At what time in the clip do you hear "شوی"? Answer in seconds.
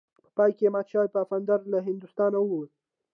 0.91-1.07